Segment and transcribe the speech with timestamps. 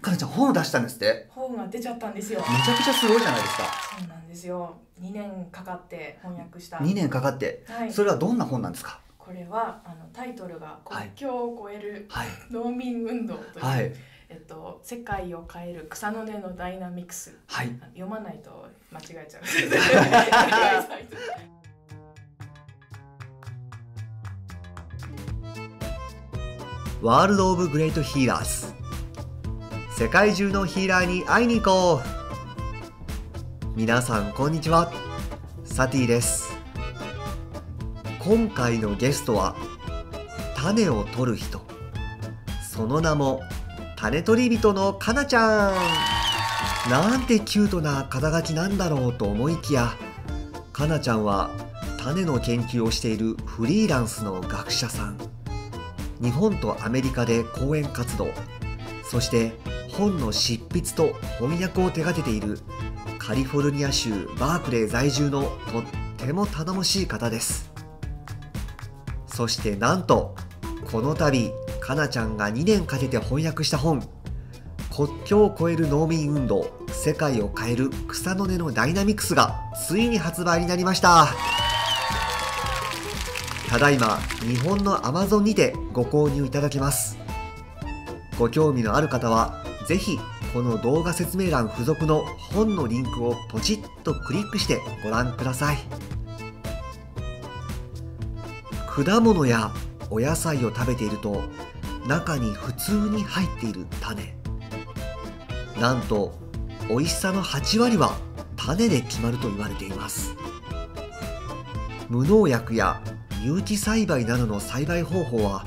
[0.00, 1.26] かなちゃん本を出したんですって。
[1.30, 2.40] 本が出ちゃったんですよ。
[2.40, 3.64] めちゃくちゃすごいじゃないですか。
[3.98, 4.76] そうなんですよ。
[5.00, 6.78] 2年かかって翻訳した。
[6.78, 7.64] 2年かかって。
[7.68, 7.92] はい。
[7.92, 9.00] それはどんな本なんですか？
[9.18, 12.28] これはあのタイトルが「国境を越えるはい。
[12.50, 13.92] 農民運動」という、はい。
[14.28, 17.36] えっと、世界を変える草の根のダイナミクス。
[17.48, 17.68] はい。
[17.94, 19.42] 読まないと間違えちゃう。
[27.02, 28.72] ワールド・オブ・グレート・ヒーラーズ
[30.00, 33.76] 世界中のヒーラーに会いに行こう。
[33.76, 34.90] 皆さんこんにちは。
[35.62, 36.56] サティです。
[38.18, 39.54] 今回のゲストは
[40.56, 41.60] 種を取る人。
[42.66, 43.42] その名も
[43.94, 45.74] 種取り人のかなちゃ
[46.88, 46.90] ん。
[46.90, 49.92] なんてキュートな肩書きなんだろうと思いきや
[50.72, 51.50] かなちゃんは
[51.98, 55.18] 種の研究をしているフリーランスの学者さん。
[56.22, 58.28] 日本とアメリカで講演活動。
[59.04, 59.52] そして
[59.90, 62.58] 本の執筆と翻訳を手掛けている
[63.18, 65.82] カリフォルニア州バークレー在住のとっ
[66.16, 67.70] ても頼もしい方です。
[69.26, 70.34] そしてなんと
[70.90, 74.06] この度かなちゃんが2年かけて翻訳した本
[74.94, 81.28] 「国境を越える農民運動世界を変える草の根のダイナミクス」がついに発売になりました。
[83.68, 87.16] ただいま日本の Amazon にてご購入いただけます。
[88.36, 89.59] ご興味のある方は
[89.90, 90.20] ぜひ
[90.54, 95.78] この動画説明欄付属の本のリンクをポチッとクリックしてご覧ください。
[98.86, 99.72] 果物や
[100.08, 101.42] お野菜を食べていると
[102.06, 104.36] 中に普通に入っている種。
[105.80, 106.38] なんと
[106.88, 108.12] 美味しさの8割は
[108.54, 110.36] 種で決まると言われています。
[112.08, 113.02] 無農薬や
[113.42, 115.66] 有機栽培などの栽培方法は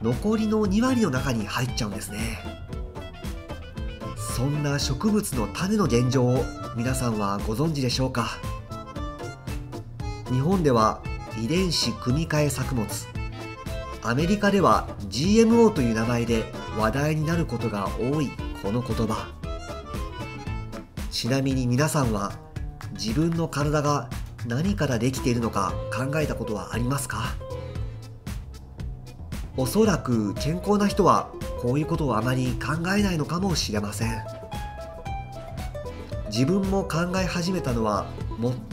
[0.00, 2.69] 残りの2割の中に入っちゃうんですね。
[4.40, 6.42] そんな植物の種の現状を
[6.74, 8.38] 皆さんはご存知でしょうか？
[10.32, 11.02] 日本では
[11.38, 12.88] 遺伝子組み換え作物
[14.02, 18.30] アメリカでは GMO という名前で話題になることが多い
[18.62, 19.28] この言葉。
[21.10, 22.32] ちなみに皆さんは
[22.92, 24.08] 自分の体が
[24.46, 27.34] 何からできているのか考えたことはありますか？
[29.58, 34.22] おそらく健康な人はこういうことをあまり考えないのかもしれません。
[36.26, 38.06] 自分も考え始めたのは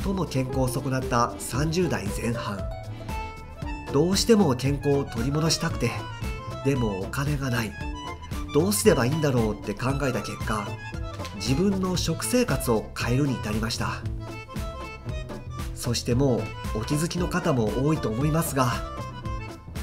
[0.03, 2.59] 最も健康を損なった30代前半
[3.91, 5.89] どうしても健康を取り戻したくて
[6.63, 7.71] でもお金がない。
[8.53, 10.67] どうすればいいんだろうって考えた結果
[11.35, 14.01] 自分の食生活を変えるに至りました。
[15.75, 18.73] そしてもうお気づきの方も多いと思いますが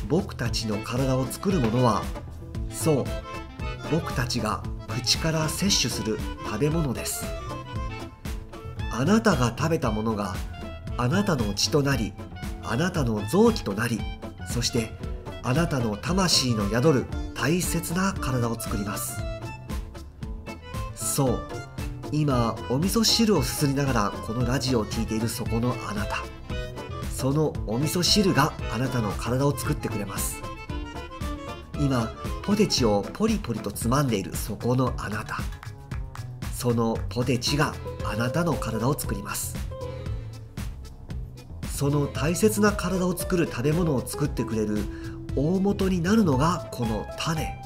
[0.08, 2.02] 僕たちの体を作るものは
[2.84, 3.04] そう。
[3.90, 7.24] 僕たちが口から摂取する食べ物です。
[8.90, 10.34] あなたが食べたものが
[10.98, 12.12] あなたの血となり
[12.62, 13.98] あなたの臓器となり
[14.48, 14.92] そして
[15.42, 19.18] あなたの魂の宿る大切な体を作ります。
[20.94, 21.40] そう。
[22.12, 26.18] 今お味噌汁をすすりながらこのラジオを聴いているそこのあなた。
[27.10, 30.42] そのお味噌汁があなたの体を作ってくれます。
[31.80, 32.12] 今
[32.44, 35.38] ポテチをポリポリとつまんでいるそこのあなた。
[36.54, 37.74] そのポテチが
[38.04, 39.56] あなたの体を作ります。
[41.74, 44.76] その大切な体を作る食べ物を作ってくれる
[45.34, 47.58] 大元になるのがこの種。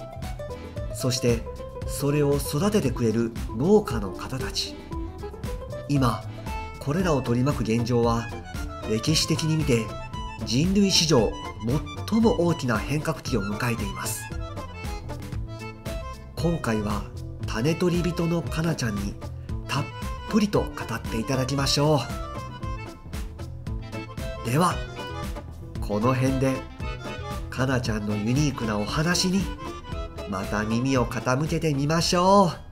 [0.94, 1.43] そして
[1.88, 4.77] それを育ててくれる農家の方たち。
[5.88, 6.22] 今
[6.78, 8.28] これらを取り巻く現状は
[8.88, 9.87] 歴史的に見て
[10.47, 11.33] 人類史上
[12.09, 14.38] 最も大きな変革期を迎えています。
[16.41, 17.03] 今回は
[17.49, 19.15] 種取り人のかなちゃんに
[19.66, 19.84] たっ
[20.31, 21.99] ぷりと語っていただきましょ
[24.47, 24.49] う。
[24.49, 24.76] では
[25.81, 26.54] この辺で
[27.50, 29.41] かなちゃんのユニークなお話に
[30.31, 32.68] また耳を傾けてみましょう。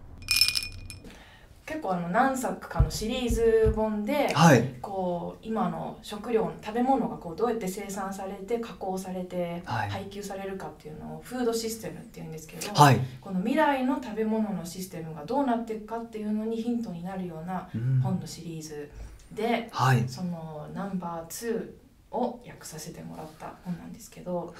[1.67, 4.75] 結構あの何作かのシリーズ本で、うはい。
[4.81, 9.91] こう今の食料食べ物がこうどうやって生産されて加工されてはい。
[9.91, 18.01] 配給されるかっていうのをフードシステムっていうんですけど、はい、この未来の食べ物のシステムがどうなっていくかっていうのにヒントになるようなうん。
[18.01, 18.89] 本のシリーズ
[19.33, 20.05] ではい。
[20.09, 21.71] そのナンバー2
[22.13, 24.55] を訳させてもらった本なんですけど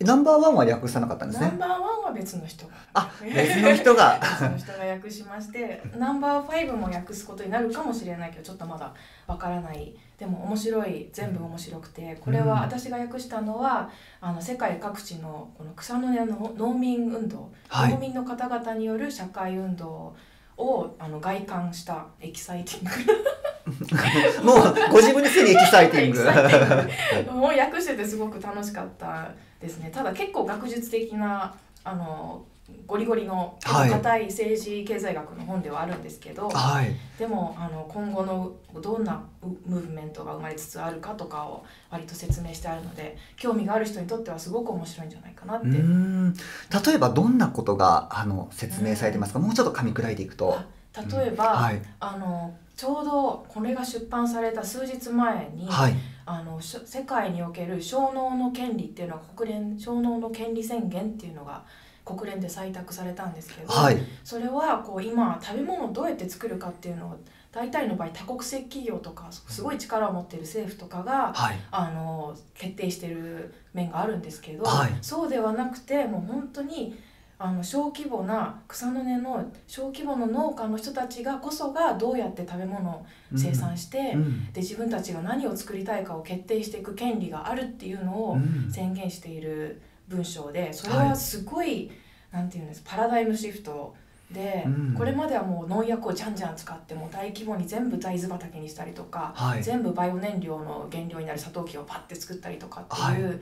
[0.00, 1.48] ナンバーワンは訳さなかったんですね？
[1.48, 2.66] ナンバーワンは別の人。
[2.66, 4.18] があ別の人が。
[4.40, 8.92] 別の人が訳しましてナンバーファイブも訳すことになるかもしれないけどちょっとまだ
[9.26, 9.94] わからない。
[10.18, 13.88] でも面白い全部面白くてこれは私が訳したのは
[14.20, 17.92] あの世界各地のこの草の根の農民運動、はい。
[17.92, 20.14] 農民の方々による社会運動
[20.56, 23.24] をあの概観したエキサイティング。
[24.44, 26.20] もうご自分ですでにエキサイティング。
[26.20, 27.32] エキサイティング。
[27.32, 29.28] もう訳しててすごく楽しかった
[29.60, 29.90] ですね。
[29.92, 31.54] ただ結構学術的な
[31.84, 32.44] あの
[32.86, 33.90] ゴリゴリのはい。
[33.90, 36.94] 硬い政治経済学の本ではあるんですけど、はい。
[37.18, 39.22] でもあの今後のどんな
[39.66, 45.68] ムーブメントが生まれつつあるかとかを割と説明してあるので興味がある人にとってはすごく面白いんじゃないかなって。
[45.68, 50.58] 例えばどんなことがあの説明されてますか、もうちょっと噛み砕いていくと。
[50.94, 51.82] 例えば、はい。
[51.98, 55.94] あのちょうどこれが出版された数日前に、はい
[56.30, 61.64] あの世界における小脳の権利っていうのは国連小脳の権利宣言っていうのが
[62.04, 63.98] 国連で採択されたんですけど、はい。
[64.22, 67.16] それはこう今食べ物をどうやって作るかっていうのを
[67.50, 71.58] 大体の場合多国籍企業とかすごい力を持っている政府とかがはい。
[71.72, 74.90] あの決定してる面があるんですけど、はい。
[75.02, 76.96] そうではなくてもう本当に
[77.42, 84.52] あの小規模な草の根の小規模の農家の人たちがこそがどうやって食べ物を生産して、うん。
[84.52, 88.70] で自分たちが何を作りたいかを決定していく権利があるっていうのをうん。
[88.70, 91.90] 宣言している文章でそれははいすごい、
[92.30, 93.94] なんていうんですパラダイムシフト
[94.30, 94.94] で、うん。
[94.94, 99.62] これまではもう農薬をじゃんじゃん使ってもう大規模に全部大豆畑にしたりとか、はい。
[99.62, 103.40] 全部バイオ燃料の原料になるサトウキをパッて作ったりとかっていう、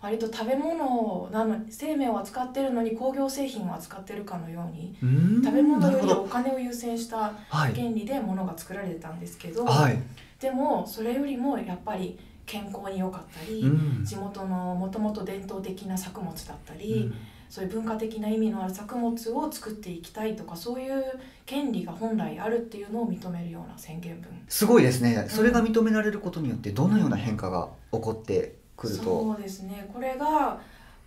[0.00, 4.96] 割と食べ物なの生命を扱ってるのに工業製品を扱ってるかのように
[5.44, 7.74] 食べ物よりお金を優先したはい。
[7.74, 9.98] 原理で物が作られてたんですけど、はい。
[10.40, 14.04] でもそれよりもやっぱり健康に良かったり、うん。
[14.04, 17.14] 地元のもともと伝統的な作物だったうり、ん。
[17.48, 21.04] そういう文化的な意味のある作物を作っていきたいとかそういう
[21.46, 24.30] 権利が本来あるっていうのを認めるような宣言文。
[24.48, 25.26] すごいですね。
[25.28, 29.88] それが認められることによってどのような変化が起こってくると、そうですね。
[29.92, 30.60] これが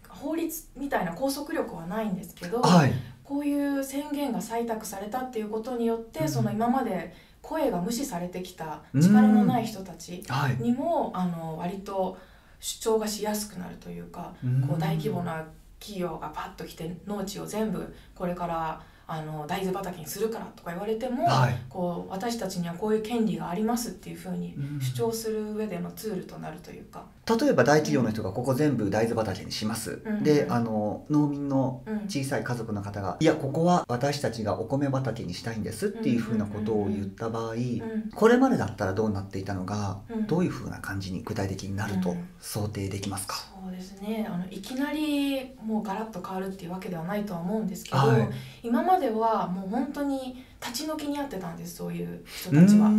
[0.08, 2.94] 法律みたいな拘束力はないんですけど、はい。
[3.24, 6.30] こういう宣言が採択されたっていうことによって、うん。
[6.30, 10.58] その今まで声が無視されてきた力のない人たちはい。
[10.58, 12.18] にも、あの割と
[12.60, 14.34] 主張がしやすくなるというか、
[14.68, 15.46] こう大規模な
[15.80, 21.58] 企業がパッと来て農地を全部これからあの大豆畑にするからとか言われても、はい。
[21.70, 24.82] こう私たちにはこういう権利がありますっていうふうにうん。
[24.82, 27.06] 主張する上でのツールとなるというか、
[27.38, 30.24] 例えば大企業の人がここ全部大豆畑にします、うん。
[30.24, 32.00] であの農民のうん。
[32.10, 40.28] 小さい家族の方が「いやここは私たちがお米畑にしたいんです」っていうふうなことを言った場合、うんこれまでだったらどうなっていたのが、うん。
[40.28, 42.28] どういうふうな感じに具体的になるとうん。
[42.40, 44.28] 想定できますか、そうですね。
[44.30, 48.30] あのいきなりもうガラッと変わるっていうわけではないとは思うんですけど、はい。
[48.64, 52.90] 今まではもう本当に立ち退きにあってたんですそういう人たちは。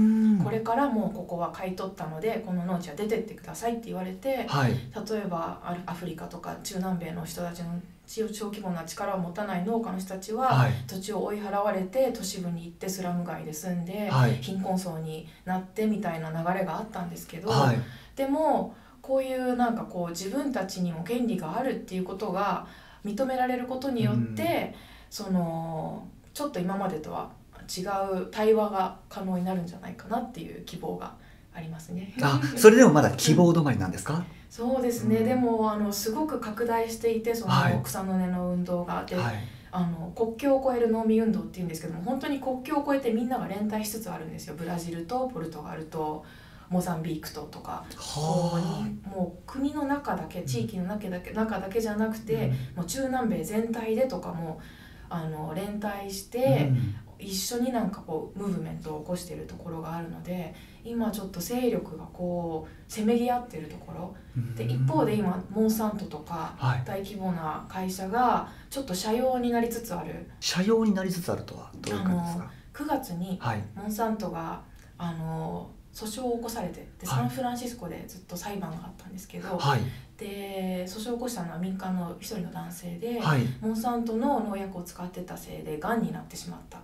[0.43, 4.73] これからもうここは買い取ったのでこの農地は出てってくださいって言われてはい。
[4.73, 10.73] 例えばアフリカとか中南米の人たちの小小規模な力を持たない農家の人たちは、はい。
[10.87, 14.37] 土地を追い払われて都市部に行ってスラム街で住んで、はい。
[14.37, 17.79] 貧困層になってみたいな流れがあったんですけど、はい。
[18.17, 22.67] でもこういうなんかこう自分たちにも権利があるっていうことが
[23.05, 24.75] 認められることによって、
[25.11, 27.31] そのちょっと今までとは
[27.69, 27.83] 違
[28.23, 31.15] う対話が可能になるんじゃないかなっていう希望が
[31.55, 32.15] ありますね。
[32.23, 35.25] あそれでもまだ希望止まりなんですか、そうですね、うん。
[35.25, 37.81] でもあのすごく拡大していてそのはい。
[37.83, 39.35] 草の根の運動が、ではい。
[39.73, 44.57] あの国境を越える農民運動っていうんですけども本当に国境を越えてみんなが連帯しつつあるんですよ。
[44.57, 46.25] ブラジルとポルトガルと
[46.69, 47.85] モザンビークととか。
[47.97, 52.77] はにもう国の中だけ地域の中だけ中だけじゃなくて、うん。
[52.79, 54.61] もう中南米全体でとかも
[55.09, 64.15] あの連帯しあて、うん一緒になんかこうムーブメントを起こしているところがあるので今ちょっと勢力がこうせめぎ合ってるところ。
[64.57, 70.31] で一方で今モンサントとかはい、大規模な会社がちょっと社用になりつつある。
[70.41, 73.63] 社用になりつつあるとはどういう感じですか？9月にはい。
[73.75, 74.63] モンサントが
[74.97, 77.19] あの訴訟を起こされてではい。
[77.19, 79.81] サンフランシスコでずっと裁判があったんですけど、はい。
[80.17, 83.43] で訴訟を起こしたのは民間の一人の男性で、はい。
[83.61, 86.79] モンサントの農薬を使ってたせいでがんになってしまった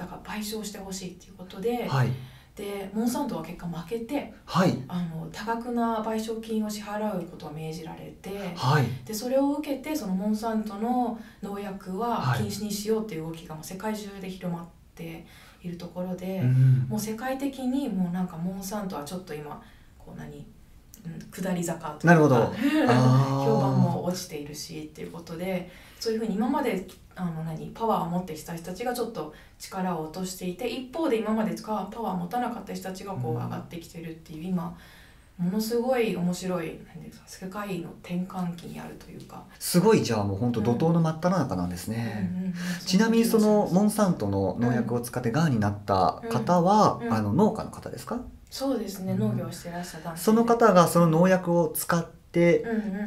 [0.00, 2.08] だから賠償してほしいっていうことで,、はい。
[2.56, 4.82] でモンサントは結果負けてはい。
[4.88, 8.84] あの多額な賠償金を支払うことが命じられてはい。
[9.04, 12.38] でそれを受けてそのモンサントの農薬ははい。
[12.40, 15.26] 禁止にしようっていう動きがもう世界中で広まって
[15.62, 16.86] いるところで、うん。
[16.88, 19.62] もう世界的にもうなんかモンサントはちょっと今
[19.98, 20.46] こう何
[21.04, 22.36] うん下り坂というかなるほど。
[23.44, 26.86] 評判も落ちているしっていうことでそういうふうに今まで
[27.20, 33.44] あの何パワーを持ってきた人たちがちょっと力を落としていて一方で今までパワーを持たなかった人たちがこううん。
[33.44, 34.76] 上がってきてるっていう今
[35.38, 42.36] ものすごい面白い何ですか世界の転換期にあるというか、すごいじゃあもう本当怒涛の真っ只中なんですね、うん。
[42.36, 47.06] うんうんちなみにそのモんンサントの農薬を使ってがんになった方は、うん。
[47.06, 47.12] うん。
[47.14, 52.19] あの農家の方ですか、そうですね農業をしてらっしゃったその方がその農薬を使って、うんうんうん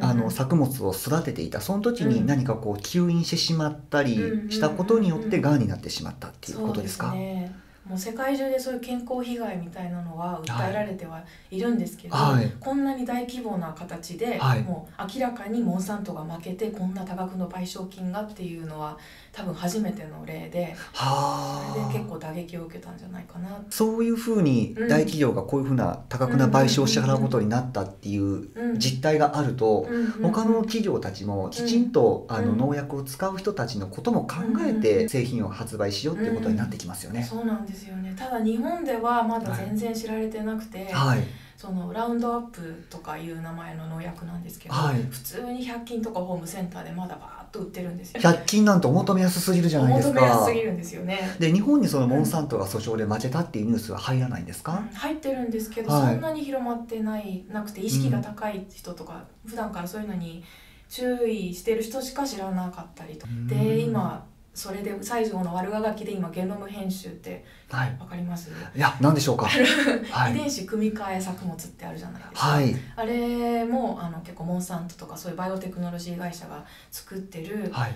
[0.01, 1.61] あの作物を育てていた。
[1.61, 2.25] その時にうん。
[2.25, 4.17] 何かこう吸引してしまったり
[4.49, 7.53] したことによってがんになってしまったっていうことですか、ね。
[7.85, 12.45] もう世界中でそういう健康被害みたいなのは訴えられてはいるんですけど、はい。
[12.59, 14.63] ここんなに大規模な形で、はい。
[14.63, 18.97] もう明らかにモンサントが負けてこんな多額の賠償金がっていうのは
[19.33, 23.49] 多分初めての例ではそれで結あ構打撃を受けたんじゃないかな。
[23.71, 28.79] そういうふうに大企業がこういうふうな多額な賠償を支払うことになったっていううん。
[28.79, 29.87] 実態があると、
[30.21, 32.57] 他の企業たちもきちんと、あのうん。
[32.59, 37.23] 農薬を使う人たちのことも考えて製品を発売しようっていうことになってきますよね。
[37.23, 38.13] そうなんですよね。
[38.15, 41.23] ただ日本ではまだ全然知られてなくて、はい、
[41.63, 45.01] そのラウンドアップとかいう名前の農薬なんですけど、はい。
[45.09, 51.37] 普通に100均とかホームセンターでまだバーッと売ってるんですよ100均なんてお求めやすすぎるじゃないです求めやすかすぎるんですよね。
[51.39, 56.13] で日本にそのモンサントが訴訟で負けたっていうニュースは入らないんですか、入ってるんですけど、はい。
[56.15, 60.43] そんなに広まってないなくて意識が高い人とか、普段からそういうのに
[60.89, 63.25] 注意してる人しか知らなかったりと。
[63.25, 63.47] うん。
[63.47, 67.97] で今それで西条の悪あがきで今ゲノム編集ってはい。
[67.99, 69.47] わかります、いや何でしょうか？
[69.47, 70.31] はい。
[70.31, 72.75] 遺伝子組み換え作物ってあるじゃないですか、はい。
[72.95, 77.93] あれもあの結構モンサントとかそういうバイオテクノロジー会社が作ってるはい。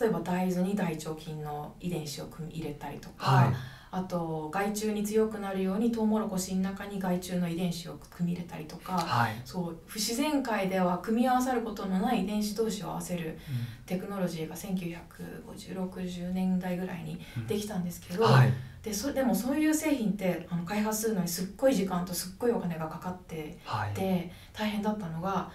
[0.00, 3.54] 例えば大豆に大腸菌の遺伝子を組み入れたりとか、はい
[3.90, 13.38] あと害虫に強くなるようにトウモロコシの中に害虫の遺伝子を組み入れたりとか、はい、そう不自然界では組み合わさることのない遺伝子同士を合わせる
[13.86, 18.52] テクノロジーが195060年代ぐらいにできたんですけど、はい。
[18.82, 23.94] でそでもそういう製品ってあの開発するのにすっごい時間とすっごいお金がかかってはい。
[23.94, 25.50] で大変だったのが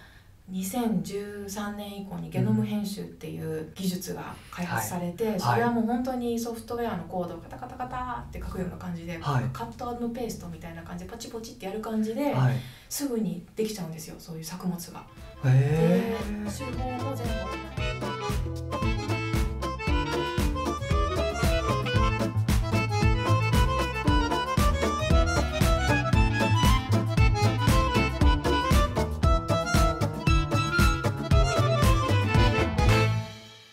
[0.52, 5.40] 2013年以降にゲノム編集っていう技術が開発されて、い。
[5.40, 9.44] それはもう本当にソフトウェアのコードをカタカタカタって書くような感じで、はい。
[9.52, 12.54] カットペーストみたいな感じでポチポチってやる感じで、はい。
[12.90, 15.02] すぐにできちゃうんですよそういう作物が。
[15.42, 18.13] でへえ手法も全部